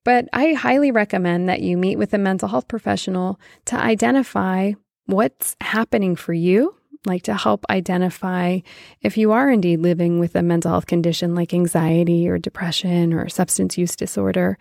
but 0.04 0.28
I 0.32 0.52
highly 0.52 0.90
recommend 0.90 1.48
that 1.48 1.62
you 1.62 1.76
meet 1.76 1.96
with 1.96 2.12
a 2.12 2.18
mental 2.18 2.48
health 2.48 2.66
professional 2.66 3.38
to 3.66 3.76
identify 3.76 4.72
what's 5.06 5.54
happening 5.60 6.16
for 6.16 6.32
you, 6.32 6.74
like 7.06 7.22
to 7.22 7.34
help 7.34 7.64
identify 7.70 8.58
if 9.00 9.16
you 9.16 9.30
are 9.30 9.48
indeed 9.48 9.78
living 9.78 10.18
with 10.18 10.34
a 10.34 10.42
mental 10.42 10.72
health 10.72 10.86
condition 10.86 11.36
like 11.36 11.54
anxiety 11.54 12.28
or 12.28 12.36
depression 12.38 13.12
or 13.12 13.28
substance 13.28 13.78
use 13.78 13.94
disorder, 13.94 14.58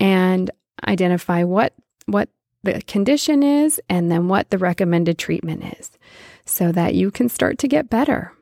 and 0.00 0.50
identify 0.86 1.44
what 1.44 1.72
what 2.06 2.28
the 2.62 2.82
condition 2.82 3.42
is 3.42 3.80
and 3.88 4.10
then 4.10 4.28
what 4.28 4.50
the 4.50 4.58
recommended 4.58 5.16
treatment 5.16 5.78
is 5.78 5.90
so 6.44 6.72
that 6.72 6.94
you 6.94 7.10
can 7.10 7.30
start 7.30 7.58
to 7.58 7.68
get 7.68 7.88
better. 7.88 8.33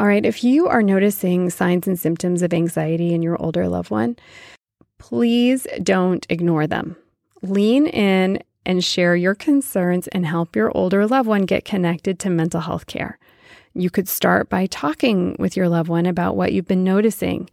All 0.00 0.06
right, 0.06 0.24
if 0.24 0.42
you 0.42 0.66
are 0.66 0.82
noticing 0.82 1.50
signs 1.50 1.86
and 1.86 2.00
symptoms 2.00 2.40
of 2.40 2.54
anxiety 2.54 3.12
in 3.12 3.20
your 3.20 3.36
older 3.38 3.68
loved 3.68 3.90
one, 3.90 4.16
please 4.96 5.66
don't 5.82 6.26
ignore 6.30 6.66
them. 6.66 6.96
Lean 7.42 7.86
in 7.86 8.42
and 8.64 8.82
share 8.82 9.14
your 9.14 9.34
concerns 9.34 10.08
and 10.08 10.24
help 10.24 10.56
your 10.56 10.74
older 10.74 11.06
loved 11.06 11.28
one 11.28 11.42
get 11.42 11.66
connected 11.66 12.18
to 12.20 12.30
mental 12.30 12.62
health 12.62 12.86
care. 12.86 13.18
You 13.74 13.90
could 13.90 14.08
start 14.08 14.48
by 14.48 14.64
talking 14.64 15.36
with 15.38 15.54
your 15.54 15.68
loved 15.68 15.90
one 15.90 16.06
about 16.06 16.34
what 16.34 16.54
you've 16.54 16.66
been 16.66 16.82
noticing. 16.82 17.50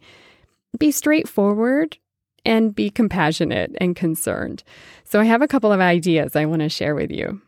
Be 0.78 0.90
straightforward 0.90 1.98
and 2.46 2.74
be 2.74 2.88
compassionate 2.88 3.76
and 3.78 3.94
concerned. 3.94 4.64
So, 5.04 5.20
I 5.20 5.24
have 5.24 5.42
a 5.42 5.48
couple 5.48 5.70
of 5.70 5.80
ideas 5.80 6.34
I 6.34 6.46
want 6.46 6.62
to 6.62 6.70
share 6.70 6.94
with 6.94 7.10
you. 7.10 7.42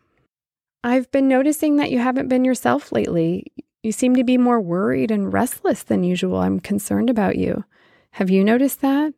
I've 0.85 1.11
been 1.11 1.27
noticing 1.27 1.77
that 1.77 1.91
you 1.91 2.01
haven't 2.01 2.29
been 2.29 2.45
yourself 2.45 2.93
lately. 2.93 3.51
You 3.83 3.93
seem 3.93 4.15
to 4.17 4.25
be 4.25 4.37
more 4.37 4.61
worried 4.61 5.11
and 5.11 5.33
restless 5.33 5.83
than 5.83 6.05
usual. 6.05 6.39
I'm 6.39 6.61
concerned 6.61 7.09
about 7.09 7.37
you. 7.37 7.65
Have 8.13 8.31
you 8.31 8.45
noticed 8.45 8.83
that? 8.83 9.15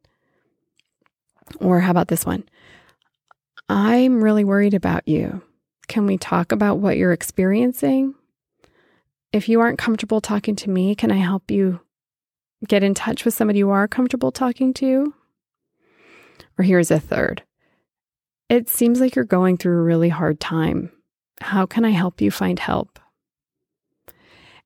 Or 1.59 1.81
how 1.81 1.91
about 1.91 2.09
this 2.09 2.25
one? 2.25 2.45
I'm 3.69 4.23
really 4.23 4.45
worried 4.45 4.75
about 4.75 5.09
you. 5.09 5.43
Can 5.89 6.07
we 6.07 6.17
talk 6.17 6.53
about 6.53 6.79
what 6.79 6.97
you're 6.97 7.13
experiencing? 7.13 8.15
If 9.33 9.49
you 9.49 9.61
aren't 9.61 9.79
comfortable 9.79 10.21
talking 10.21 10.55
to 10.57 10.71
me, 10.71 10.95
can 10.95 11.11
I 11.11 11.17
help 11.17 11.51
you 11.51 11.81
get 12.69 12.83
in 12.83 12.95
touch 12.95 13.25
with 13.25 13.35
somebody 13.35 13.59
you 13.59 13.71
are 13.71 13.89
comfortable 13.89 14.31
talking 14.31 14.73
to? 14.75 15.13
Or 16.59 16.65
here's 16.65 16.91
a 16.91 17.01
third 17.01 17.43
It 18.49 18.69
seems 18.69 19.01
like 19.01 19.17
you're 19.17 19.25
going 19.25 19.57
through 19.57 19.79
a 19.79 19.83
really 19.83 20.11
hard 20.11 20.39
time. 20.39 20.93
How 21.41 21.67
can 21.67 21.85
I 21.85 21.91
help 21.91 22.21
you 22.21 22.31
find 22.31 22.59
help? 22.59 23.01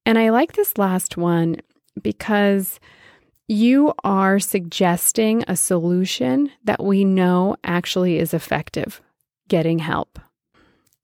And 0.06 0.18
I 0.18 0.30
like 0.30 0.52
this 0.52 0.78
last 0.78 1.16
one 1.16 1.56
because 2.00 2.78
you 3.48 3.92
are 4.04 4.38
suggesting 4.38 5.44
a 5.48 5.56
solution 5.56 6.50
that 6.64 6.82
we 6.82 7.04
know 7.04 7.56
actually 7.64 8.18
is 8.18 8.32
effective 8.32 9.02
getting 9.48 9.80
help. 9.80 10.20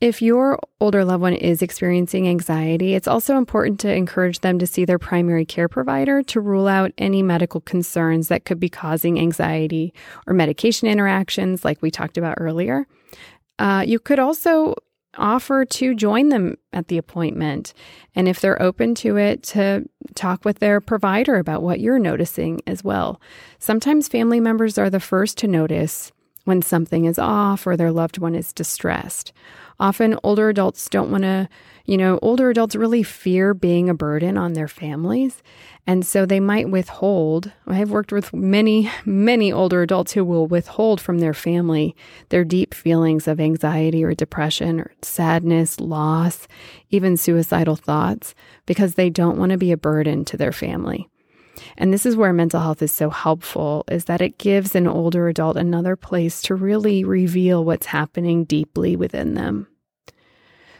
If 0.00 0.20
your 0.20 0.58
older 0.80 1.04
loved 1.04 1.22
one 1.22 1.34
is 1.34 1.62
experiencing 1.62 2.28
anxiety, 2.28 2.94
it's 2.94 3.06
also 3.06 3.36
important 3.36 3.78
to 3.80 3.94
encourage 3.94 4.40
them 4.40 4.58
to 4.58 4.66
see 4.66 4.84
their 4.84 4.98
primary 4.98 5.44
care 5.44 5.68
provider 5.68 6.22
to 6.24 6.40
rule 6.40 6.66
out 6.66 6.90
any 6.98 7.22
medical 7.22 7.60
concerns 7.60 8.26
that 8.28 8.44
could 8.44 8.58
be 8.58 8.68
causing 8.68 9.20
anxiety 9.20 9.94
or 10.26 10.34
medication 10.34 10.88
interactions, 10.88 11.64
like 11.64 11.80
we 11.82 11.90
talked 11.90 12.18
about 12.18 12.38
earlier. 12.40 12.86
Uh, 13.60 13.84
you 13.86 14.00
could 14.00 14.18
also 14.18 14.74
offer 15.16 15.64
to 15.64 15.94
join 15.94 16.28
them 16.28 16.56
at 16.72 16.88
the 16.88 16.98
appointment. 16.98 17.74
And 18.14 18.28
if 18.28 18.40
they're 18.40 18.60
open 18.60 18.94
to 18.96 19.16
it, 19.16 19.42
to 19.44 19.88
talk 20.14 20.44
with 20.44 20.58
their 20.58 20.80
provider 20.80 21.36
about 21.36 21.62
what 21.62 21.80
you're 21.80 21.98
noticing 21.98 22.60
as 22.66 22.82
well. 22.82 23.20
Sometimes 23.58 24.08
family 24.08 24.40
members 24.40 24.78
are 24.78 24.90
the 24.90 25.00
first 25.00 25.38
to 25.38 25.48
notice 25.48 26.12
when 26.44 26.62
something 26.62 27.04
is 27.04 27.18
off 27.18 27.66
or 27.66 27.76
their 27.76 27.92
loved 27.92 28.18
one 28.18 28.34
is 28.34 28.52
distressed. 28.52 29.32
Often 29.78 30.18
older 30.22 30.48
adults 30.48 30.88
don't 30.88 31.10
want 31.10 31.24
to, 31.24 31.48
you 31.84 31.96
know, 31.96 32.18
older 32.22 32.50
adults 32.50 32.76
really 32.76 33.02
fear 33.02 33.54
being 33.54 33.88
a 33.88 33.94
burden 33.94 34.36
on 34.36 34.52
their 34.52 34.68
families. 34.68 35.42
And 35.86 36.06
so 36.06 36.24
they 36.24 36.40
might 36.40 36.70
withhold. 36.70 37.50
I've 37.66 37.90
worked 37.90 38.12
with 38.12 38.32
many, 38.32 38.90
many 39.04 39.52
older 39.52 39.82
adults 39.82 40.12
who 40.12 40.24
will 40.24 40.46
withhold 40.46 41.00
from 41.00 41.18
their 41.18 41.34
family 41.34 41.96
their 42.28 42.44
deep 42.44 42.72
feelings 42.72 43.26
of 43.26 43.40
anxiety 43.40 44.04
or 44.04 44.14
depression 44.14 44.80
or 44.80 44.92
sadness, 45.02 45.80
loss, 45.80 46.46
even 46.90 47.16
suicidal 47.16 47.76
thoughts, 47.76 48.34
because 48.66 48.94
they 48.94 49.10
don't 49.10 49.38
want 49.38 49.50
to 49.50 49.58
be 49.58 49.72
a 49.72 49.76
burden 49.76 50.24
to 50.26 50.36
their 50.36 50.52
family. 50.52 51.08
And 51.76 51.92
this 51.92 52.06
is 52.06 52.16
where 52.16 52.32
mental 52.32 52.60
health 52.60 52.82
is 52.82 52.92
so 52.92 53.10
helpful 53.10 53.84
is 53.90 54.06
that 54.06 54.22
it 54.22 54.38
gives 54.38 54.74
an 54.74 54.86
older 54.86 55.28
adult 55.28 55.56
another 55.56 55.96
place 55.96 56.40
to 56.42 56.54
really 56.54 57.04
reveal 57.04 57.64
what's 57.64 57.86
happening 57.86 58.44
deeply 58.44 58.96
within 58.96 59.34
them. 59.34 59.66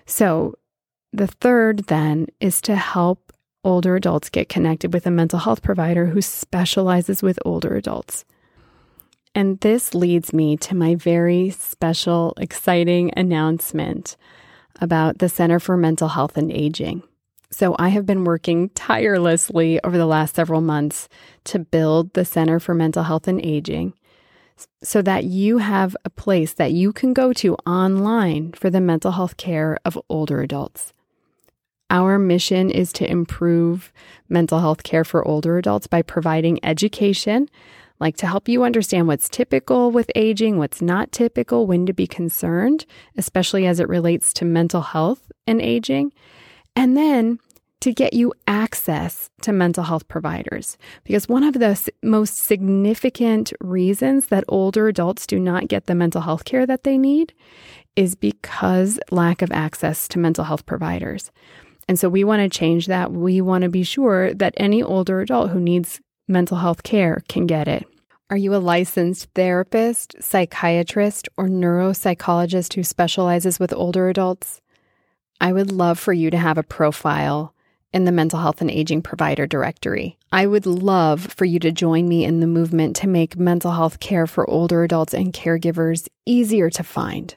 So, 0.07 0.55
the 1.13 1.27
third 1.27 1.87
then 1.87 2.27
is 2.41 2.61
to 2.63 2.77
help 2.77 3.33
older 3.65 3.97
adults 3.97 4.31
get 4.31 4.49
connected 4.49 4.93
with 4.93 5.07
a 5.07 5.11
mental 5.11 5.39
health 5.39 5.63
provider 5.63 6.07
who 6.07 6.23
specializes 6.23 7.23
with 7.23 7.39
older 7.45 7.77
adults. 7.77 8.25
And 9.35 9.61
this 9.61 9.95
leads 9.95 10.33
me 10.33 10.57
to 10.59 10.75
my 10.75 10.95
very 10.95 11.51
special, 11.51 12.35
exciting 12.37 13.13
announcement 13.17 14.17
about 14.81 15.19
the 15.19 15.29
Center 15.29 15.61
for 15.61 15.77
Mental 15.77 16.09
Health 16.09 16.37
and 16.37 16.51
Aging. 16.51 17.03
So, 17.51 17.77
I 17.79 17.91
have 17.91 18.07
been 18.07 18.25
working 18.25 18.71
tirelessly 18.71 19.79
over 19.85 19.99
the 19.99 20.07
last 20.07 20.35
several 20.35 20.63
months 20.63 21.09
to 21.45 21.59
build 21.59 22.15
the 22.15 22.25
Center 22.25 22.59
for 22.59 22.75
Mental 22.75 23.03
Health 23.03 23.29
and 23.29 23.45
Aging 23.45 23.93
so 24.83 25.03
that 25.03 25.25
you 25.25 25.59
have 25.59 25.97
a 26.05 26.11
place 26.11 26.55
that 26.55 26.73
you 26.73 26.93
can 26.93 27.13
go 27.13 27.33
to 27.35 27.55
online 27.67 28.53
for 28.53 28.71
the 28.71 28.81
mental 28.81 29.13
health 29.13 29.37
care 29.37 29.79
of 29.85 29.99
older 30.09 30.41
adults. 30.41 30.93
Our 31.93 32.19
mission 32.19 32.71
is 32.71 32.91
to 32.95 33.09
improve 33.09 33.93
mental 34.31 34.61
health 34.61 34.83
care 34.83 35.05
for 35.05 35.29
older 35.29 35.59
adults 35.59 35.87
by 35.87 36.01
providing 36.01 36.59
education, 36.65 37.51
like 38.01 38.17
to 38.17 38.27
help 38.27 38.49
you 38.49 38.65
understand 38.65 39.09
what's 39.09 39.29
typical 39.29 39.91
with 39.91 40.11
aging, 40.15 40.57
what's 40.57 40.81
not 40.81 41.13
typical, 41.13 41.67
when 41.67 41.85
to 41.85 41.93
be 41.93 42.07
concerned, 42.07 42.87
especially 43.19 43.67
as 43.67 43.79
it 43.79 43.91
relates 43.91 44.33
to 44.33 44.47
mental 44.47 44.81
health 44.81 45.31
and 45.47 45.61
aging, 45.61 46.15
and 46.75 46.97
then 46.97 47.39
to 47.81 47.93
get 47.93 48.15
you 48.15 48.33
access 48.47 49.29
to 49.43 49.53
mental 49.53 49.85
health 49.85 50.09
providers. 50.09 50.79
Because 51.05 51.29
one 51.29 51.43
of 51.43 51.55
the 51.55 51.79
most 52.03 52.39
significant 52.39 53.53
reasons 53.61 54.29
that 54.29 54.45
older 54.49 54.89
adults 54.89 55.27
do 55.27 55.39
not 55.39 55.69
get 55.69 55.85
the 55.87 55.95
mental 55.95 56.23
health 56.23 56.47
care 56.47 56.65
that 56.65 56.85
they 56.85 56.97
need 56.97 57.35
is 57.97 58.15
because 58.15 58.99
lack 59.11 59.43
of 59.43 59.53
access 59.53 60.09
to 60.09 60.19
mental 60.19 60.45
health 60.45 60.65
providers. 60.65 61.31
And 61.93 61.99
so 61.99 62.09
we 62.09 62.25
want 62.25 62.41
to 62.41 62.49
change 62.49 62.87
that. 62.87 63.13
We 63.13 63.43
want 63.43 63.65
to 63.65 63.69
be 63.69 63.83
sure 63.83 64.33
that 64.33 64.55
any 64.57 64.83
older 64.83 65.21
adult 65.21 65.51
who 65.51 65.61
needs 65.61 66.01
mental 66.27 66.57
health 66.57 66.85
care 66.85 67.23
can 67.29 67.47
get 67.47 67.69
it. 67.69 67.85
Are 68.31 68.37
you 68.39 68.55
a 68.55 68.57
licensed 68.57 69.29
therapist, 69.35 70.17
psychiatrist, 70.19 71.29
or 71.37 71.49
neuropsychologist 71.49 72.73
who 72.73 72.83
specializes 72.83 73.61
with 73.61 73.75
older 73.75 74.09
adults? 74.09 74.63
I 75.39 75.53
would 75.53 75.71
love 75.71 75.99
for 75.99 76.15
you 76.15 76.31
to 76.31 76.39
have 76.39 76.57
a 76.57 76.63
profile 76.63 77.55
in 77.93 78.07
the 78.07 78.11
Mental 78.11 78.41
Health 78.41 78.63
and 78.63 78.71
Aging 78.71 79.03
Provider 79.03 79.47
Directory. 79.47 80.17
I 80.33 80.47
would 80.47 80.65
love 80.65 81.21
for 81.21 81.45
you 81.45 81.59
to 81.59 81.71
join 81.71 82.09
me 82.09 82.25
in 82.25 82.41
the 82.41 82.47
movement 82.47 82.97
to 82.97 83.07
make 83.07 83.37
mental 83.37 83.73
health 83.73 84.01
care 84.01 84.27
for 84.27 84.49
older 84.49 84.83
adults 84.83 85.13
and 85.13 85.31
caregivers 85.31 86.09
easier 86.25 86.71
to 86.71 86.83
find. 86.83 87.37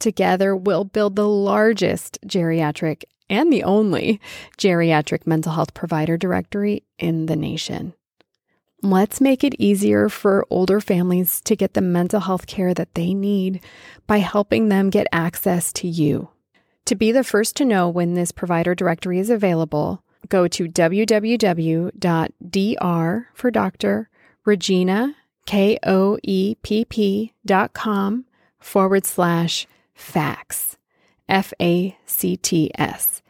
Together, 0.00 0.56
we'll 0.56 0.84
build 0.84 1.14
the 1.14 1.28
largest 1.28 2.18
geriatric 2.26 3.04
and 3.28 3.52
the 3.52 3.62
only 3.64 4.20
geriatric 4.58 5.26
mental 5.26 5.52
health 5.52 5.74
provider 5.74 6.16
directory 6.16 6.82
in 6.98 7.26
the 7.26 7.36
nation. 7.36 7.94
Let's 8.82 9.20
make 9.20 9.42
it 9.42 9.54
easier 9.58 10.08
for 10.08 10.46
older 10.50 10.80
families 10.80 11.40
to 11.42 11.56
get 11.56 11.72
the 11.72 11.80
mental 11.80 12.20
health 12.20 12.46
care 12.46 12.74
that 12.74 12.94
they 12.94 13.14
need 13.14 13.60
by 14.06 14.18
helping 14.18 14.68
them 14.68 14.90
get 14.90 15.06
access 15.10 15.72
to 15.74 15.88
you. 15.88 16.28
To 16.84 16.94
be 16.94 17.10
the 17.10 17.24
first 17.24 17.56
to 17.56 17.64
know 17.64 17.88
when 17.88 18.12
this 18.12 18.30
provider 18.30 18.74
directory 18.74 19.18
is 19.18 19.30
available, 19.30 20.02
go 20.28 20.46
to 20.48 20.68
www.dr 20.68 21.98
for 23.34 23.50
doctor 23.50 24.10
Regina, 24.44 25.16
K 25.46 25.78
O 25.82 26.18
E 26.22 26.56
P 26.62 26.84
P 26.84 27.32
dot 27.46 27.72
com 27.72 28.26
forward 28.58 29.06
slash 29.06 29.66
facts, 29.94 30.76
F 31.28 31.52
A 31.60 31.96
C 32.06 32.36
T 32.36 32.70
S. 32.76 33.22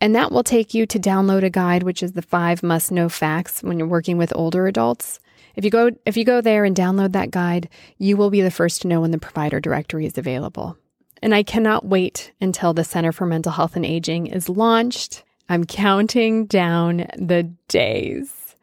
And 0.00 0.14
that 0.14 0.30
will 0.30 0.44
take 0.44 0.74
you 0.74 0.86
to 0.86 0.98
download 0.98 1.42
a 1.42 1.50
guide, 1.50 1.82
which 1.82 2.02
is 2.02 2.12
the 2.12 2.22
five 2.22 2.62
must 2.62 2.92
know 2.92 3.08
facts 3.08 3.62
when 3.62 3.78
you're 3.78 3.88
working 3.88 4.16
with 4.16 4.32
older 4.36 4.66
adults. 4.66 5.18
If 5.56 5.64
you 5.64 5.70
go 5.70 5.90
if 6.06 6.16
you 6.16 6.24
go 6.24 6.40
there 6.40 6.64
and 6.64 6.76
download 6.76 7.12
that 7.12 7.30
guide, 7.30 7.68
you 7.98 8.16
will 8.16 8.30
be 8.30 8.40
the 8.40 8.50
first 8.50 8.82
to 8.82 8.88
know 8.88 9.00
when 9.00 9.10
the 9.10 9.18
provider 9.18 9.58
directory 9.60 10.06
is 10.06 10.16
available. 10.16 10.76
And 11.20 11.34
I 11.34 11.42
cannot 11.42 11.84
wait 11.84 12.32
until 12.40 12.72
the 12.72 12.84
Center 12.84 13.10
for 13.10 13.26
Mental 13.26 13.50
Health 13.50 13.74
and 13.74 13.84
Aging 13.84 14.28
is 14.28 14.48
launched. 14.48 15.24
I'm 15.48 15.64
counting 15.64 16.46
down 16.46 17.08
the 17.16 17.52
days. 17.66 18.54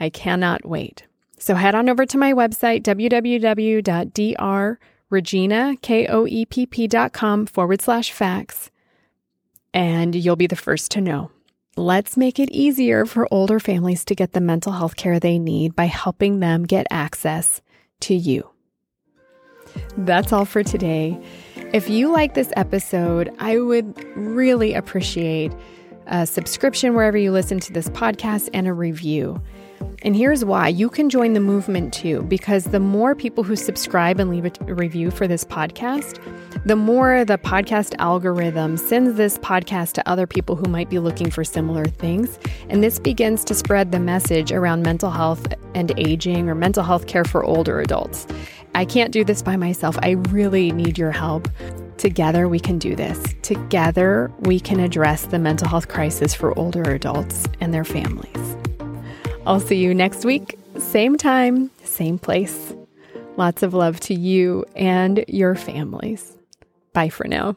I 0.00 0.10
cannot 0.10 0.66
wait. 0.66 1.04
So 1.38 1.54
head 1.54 1.76
on 1.76 1.88
over 1.88 2.04
to 2.04 2.18
my 2.18 2.32
website, 2.32 2.82
www.drregina.com 5.10 7.46
forward 7.46 7.82
slash 7.82 8.12
facts, 8.12 8.70
and 9.72 10.14
you'll 10.14 10.36
be 10.36 10.46
the 10.46 10.56
first 10.56 10.90
to 10.92 11.00
know. 11.00 11.30
Let's 11.76 12.16
make 12.16 12.40
it 12.40 12.50
easier 12.50 13.06
for 13.06 13.28
older 13.30 13.60
families 13.60 14.04
to 14.06 14.14
get 14.14 14.32
the 14.32 14.40
mental 14.40 14.72
health 14.72 14.96
care 14.96 15.20
they 15.20 15.38
need 15.38 15.76
by 15.76 15.84
helping 15.84 16.40
them 16.40 16.64
get 16.64 16.86
access 16.90 17.62
to 18.00 18.14
you. 18.14 18.50
That's 19.96 20.32
all 20.32 20.44
for 20.44 20.64
today. 20.64 21.20
If 21.72 21.88
you 21.88 22.10
like 22.10 22.34
this 22.34 22.52
episode, 22.56 23.32
I 23.38 23.58
would 23.58 24.04
really 24.16 24.74
appreciate 24.74 25.52
a 26.06 26.26
subscription 26.26 26.94
wherever 26.94 27.18
you 27.18 27.30
listen 27.30 27.60
to 27.60 27.72
this 27.72 27.88
podcast 27.90 28.48
and 28.54 28.66
a 28.66 28.72
review. 28.72 29.40
And 30.02 30.14
here's 30.14 30.44
why 30.44 30.68
you 30.68 30.88
can 30.88 31.10
join 31.10 31.32
the 31.32 31.40
movement 31.40 31.92
too, 31.92 32.22
because 32.22 32.64
the 32.64 32.80
more 32.80 33.14
people 33.14 33.42
who 33.42 33.56
subscribe 33.56 34.20
and 34.20 34.30
leave 34.30 34.44
a 34.46 34.74
review 34.74 35.10
for 35.10 35.26
this 35.26 35.44
podcast, 35.44 36.20
the 36.64 36.76
more 36.76 37.24
the 37.24 37.38
podcast 37.38 37.94
algorithm 37.98 38.76
sends 38.76 39.16
this 39.16 39.38
podcast 39.38 39.92
to 39.94 40.08
other 40.08 40.26
people 40.26 40.54
who 40.54 40.68
might 40.68 40.88
be 40.88 40.98
looking 40.98 41.30
for 41.30 41.42
similar 41.42 41.84
things. 41.84 42.38
And 42.68 42.82
this 42.82 42.98
begins 42.98 43.44
to 43.44 43.54
spread 43.54 43.90
the 43.90 44.00
message 44.00 44.52
around 44.52 44.82
mental 44.82 45.10
health 45.10 45.46
and 45.74 45.92
aging 45.98 46.48
or 46.48 46.54
mental 46.54 46.84
health 46.84 47.06
care 47.06 47.24
for 47.24 47.44
older 47.44 47.80
adults. 47.80 48.26
I 48.74 48.84
can't 48.84 49.12
do 49.12 49.24
this 49.24 49.42
by 49.42 49.56
myself. 49.56 49.98
I 50.02 50.10
really 50.30 50.70
need 50.70 50.98
your 50.98 51.10
help. 51.10 51.48
Together, 51.96 52.48
we 52.48 52.60
can 52.60 52.78
do 52.78 52.94
this. 52.94 53.34
Together, 53.42 54.30
we 54.40 54.60
can 54.60 54.78
address 54.78 55.26
the 55.26 55.38
mental 55.38 55.66
health 55.66 55.88
crisis 55.88 56.32
for 56.32 56.56
older 56.56 56.82
adults 56.82 57.46
and 57.60 57.74
their 57.74 57.84
families. 57.84 58.67
I'll 59.48 59.60
see 59.60 59.76
you 59.76 59.94
next 59.94 60.26
week, 60.26 60.58
same 60.76 61.16
time, 61.16 61.70
same 61.82 62.18
place. 62.18 62.74
Lots 63.38 63.62
of 63.62 63.72
love 63.72 63.98
to 64.00 64.14
you 64.14 64.66
and 64.76 65.24
your 65.26 65.54
families. 65.54 66.36
Bye 66.92 67.08
for 67.08 67.26
now. 67.26 67.56